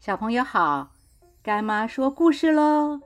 [0.00, 0.88] 小朋友好，
[1.42, 2.98] 干妈说故事喽。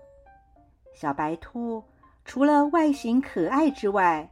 [0.94, 1.82] 小白兔
[2.24, 4.30] 除了外形可爱之外，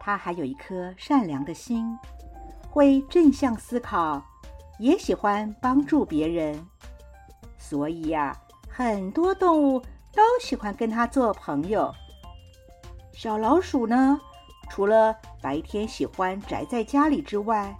[0.00, 1.94] 它还有一颗善良的心，
[2.70, 4.24] 会正向思考，
[4.78, 6.66] 也喜欢帮助别人。
[7.58, 8.34] 所以呀，
[8.66, 9.78] 很多动物
[10.14, 11.92] 都喜欢跟它做朋友。
[13.12, 14.18] 小老鼠呢，
[14.70, 17.76] 除了白天喜欢宅在家里之外，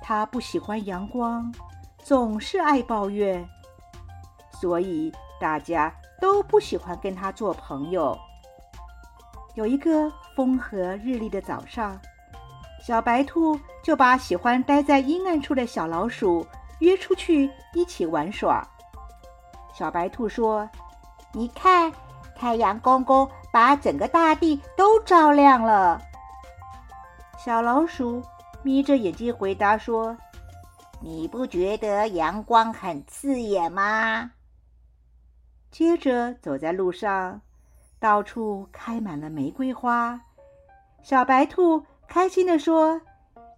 [0.00, 1.52] 它不喜欢阳光。
[2.04, 3.48] 总是爱抱怨，
[4.60, 5.90] 所以大家
[6.20, 8.14] 都不喜欢跟他做朋友。
[9.54, 11.98] 有一个风和日丽的早上，
[12.86, 16.46] 小白兔就把喜欢待在阴暗处的小老鼠
[16.80, 18.62] 约出去一起玩耍。
[19.72, 20.68] 小白兔说
[21.32, 21.90] ：“你看，
[22.36, 25.98] 太阳公公把整个大地都照亮了。”
[27.42, 28.22] 小老鼠
[28.62, 30.14] 眯着眼睛回答说。
[31.04, 34.30] 你不觉得阳光很刺眼吗？
[35.70, 37.42] 接着走在路上，
[38.00, 40.18] 到处开满了玫瑰花。
[41.02, 42.98] 小白兔开心地说：“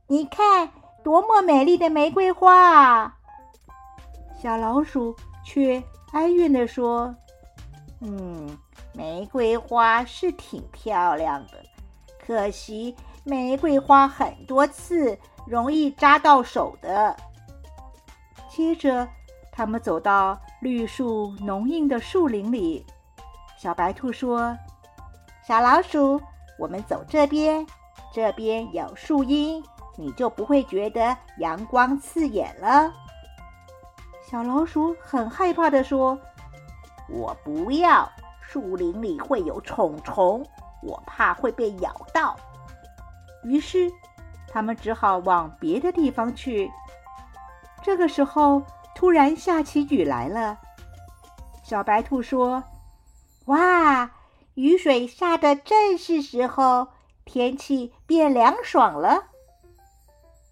[0.09, 0.69] 你看，
[1.05, 3.17] 多么美丽的玫瑰花啊！”
[4.43, 5.81] 小老鼠却
[6.15, 7.15] 哀怨地说
[8.03, 8.59] ：“嗯，
[8.93, 11.65] 玫瑰花是挺漂亮的，
[12.19, 17.17] 可惜玫瑰花很多刺，容易扎到手的。”
[18.57, 19.07] 接着，
[19.53, 22.87] 他们走到绿树浓荫的树林里。
[23.59, 24.57] 小白兔说
[25.47, 26.19] ：“小老鼠，
[26.59, 27.67] 我们走这边，
[28.15, 29.63] 这边有树荫，
[29.99, 32.91] 你就不会觉得阳光刺眼了。”
[34.27, 36.19] 小老鼠很害怕的说
[37.13, 40.43] ：“我不要，树林里会有虫虫，
[40.83, 42.35] 我怕会被咬到。”
[43.45, 43.93] 于是，
[44.49, 46.71] 他们只好往别的地方去。
[47.87, 48.65] 这个时候，
[48.97, 50.59] 突然下起雨来了。
[51.63, 52.65] 小白兔说
[53.47, 54.11] ：“哇，
[54.55, 56.89] 雨水下的正是时候，
[57.25, 59.27] 天气变凉爽了。”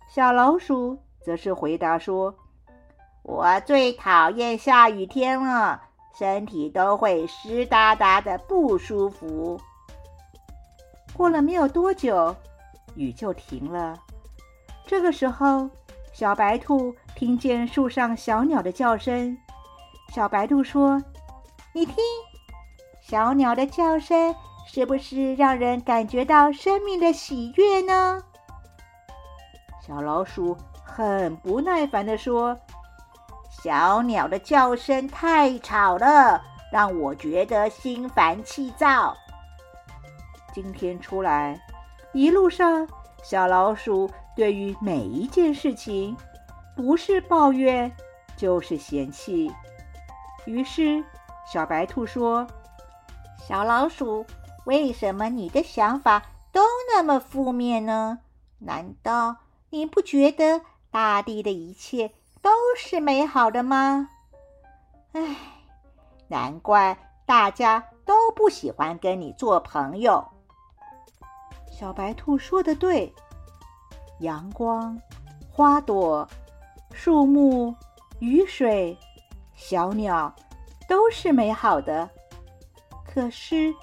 [0.09, 2.33] 小老鼠则是回答说
[3.25, 5.83] ：“我最讨厌下雨天了，
[6.17, 9.61] 身体都会湿哒哒的，不舒服。”
[11.13, 12.33] 过了没有多久，
[12.95, 13.99] 雨就停了。
[14.87, 15.69] 这个时候，
[16.13, 16.95] 小白兔。
[17.17, 19.37] 听见树上小鸟的叫声，
[20.13, 21.01] 小白兔说
[21.73, 21.97] ：“你听，
[23.01, 24.35] 小鸟的叫声
[24.67, 28.21] 是不是让人感觉到生命的喜悦呢？”
[29.81, 32.59] 小老鼠很不耐烦地说
[33.63, 36.43] ：“小鸟的叫声太吵了，
[36.73, 39.17] 让我觉得心烦气躁。”
[40.53, 41.61] 今天出来，
[42.13, 42.87] 一路上，
[43.23, 46.17] 小老鼠对于每一件事情。
[46.77, 47.91] 不是抱怨，
[48.37, 49.53] 就是嫌弃。
[50.45, 51.03] 于是，
[51.51, 52.47] 小白兔说
[53.39, 54.27] ：“小老鼠，
[54.65, 56.61] 为什么你的想法都
[56.93, 58.19] 那么负面呢？
[58.59, 59.37] 难道
[59.71, 62.13] 你不觉得大地的一切
[62.43, 64.09] 都是美好的吗？”
[65.13, 65.37] 唉，
[66.29, 70.27] 难怪大家都不喜欢跟你做朋友。
[71.71, 73.15] 小白兔说的对，
[74.21, 75.01] 阳光，
[75.51, 76.29] 花朵。
[76.95, 77.75] 树木、
[78.21, 78.97] 雨水、
[79.53, 80.33] 小鸟，
[80.89, 82.09] 都是美好的。
[83.05, 83.75] 可是，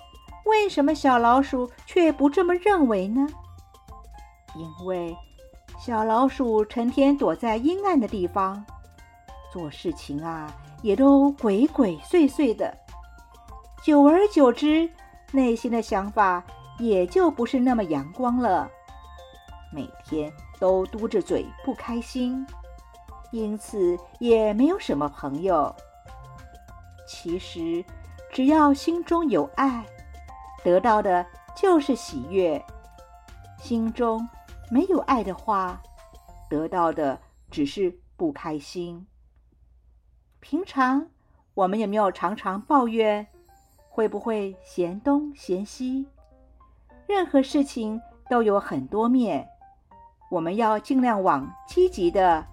[0.46, 3.28] 为什么小老鼠却不这么认为呢？
[4.56, 5.16] 因为
[5.78, 8.66] 小老鼠成天躲在阴暗的地方，
[9.52, 10.52] 做事情啊，
[10.82, 12.76] 也都鬼鬼祟祟的。
[13.84, 14.90] 久而久之，
[15.32, 16.44] 内心的想法
[16.80, 18.70] 也就不是那么阳光了。
[19.74, 22.46] 每天都嘟着嘴，不开心。
[23.32, 25.74] 因此也没有什么朋友。
[27.08, 27.84] 其实，
[28.32, 29.86] 只要心中有爱，
[30.64, 31.26] 得到的
[31.56, 32.62] 就是喜悦；
[33.58, 34.28] 心中
[34.70, 35.82] 没有爱的话，
[36.50, 37.20] 得到的
[37.50, 39.06] 只是不开心。
[40.40, 41.08] 平常
[41.54, 43.28] 我们有没有常常抱怨？
[43.90, 46.08] 会不会嫌东嫌西？
[47.08, 49.46] 任何事情都有很多面，
[50.30, 52.48] 我们要尽量往积极的。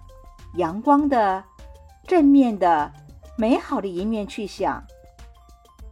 [0.55, 1.43] 阳光的、
[2.05, 2.91] 正面的、
[3.37, 4.83] 美好的一面去想，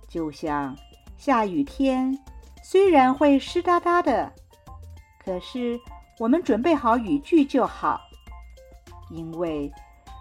[0.08, 0.76] 就像
[1.18, 2.18] 下雨天，
[2.64, 4.32] 虽然会湿哒哒的，
[5.24, 5.80] 可是
[6.20, 8.02] 我们准备好雨具就好。
[9.10, 9.72] 因为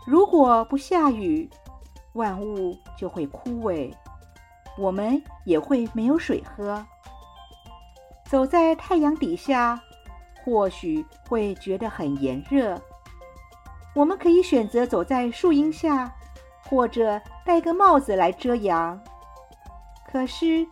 [0.07, 1.49] 如果不下雨，
[2.13, 3.93] 万物就会枯萎，
[4.79, 6.87] 我们也会没有水喝。
[8.27, 9.81] 走在太阳底下，
[10.45, 12.81] 或许会觉得很炎热。
[13.97, 16.15] 我们可以选择走在树荫下，
[16.69, 19.03] 或者戴个帽子来遮阳。
[20.07, 20.67] 可是，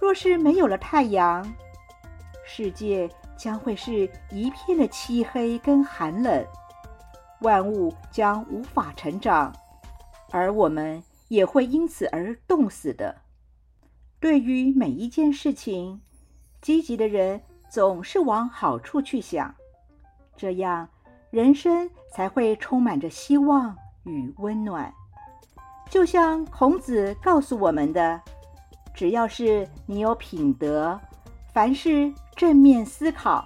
[0.00, 1.54] 若是没有了太阳，
[2.44, 6.44] 世界将会是一片的漆黑跟寒冷，
[7.42, 9.54] 万物将无法成长，
[10.32, 13.14] 而我们也会因此而冻死的。
[14.18, 16.00] 对于每一件事情，
[16.60, 17.40] 积极的人
[17.70, 19.54] 总是往好处去想，
[20.36, 20.88] 这样
[21.34, 24.94] 人生才会充满着希望与温暖。
[25.90, 28.20] 就像孔子告诉我们的
[28.94, 30.96] ：“只要是你有品德，
[31.52, 33.44] 凡事正面思考，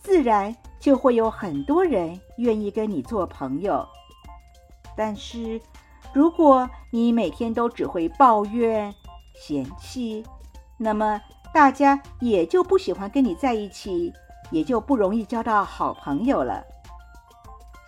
[0.00, 3.86] 自然就会有很多人愿意跟你做朋友。
[4.96, 5.60] 但是，
[6.14, 8.90] 如果你每天都只会抱怨，”
[9.36, 10.24] 嫌弃，
[10.78, 11.20] 那么
[11.52, 14.10] 大家也就不喜欢跟你在一起，
[14.50, 16.64] 也就不容易交到好朋友了。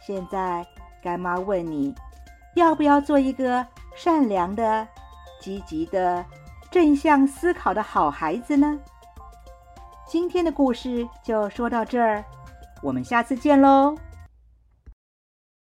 [0.07, 0.67] 现在
[1.03, 1.95] 干妈问你，
[2.55, 4.87] 要不要做一个善良的、
[5.41, 6.23] 积极的、
[6.71, 8.79] 正向思考的好孩子呢？
[10.07, 12.23] 今天的故事就说到这儿，
[12.83, 13.97] 我们下次见喽。